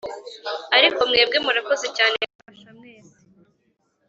Ariko 0.77 0.99
mwebwe 1.09 1.37
murakoze 1.45 1.87
cyane 1.97 2.15
kumfasha 2.27 2.69
mwese 2.77 3.17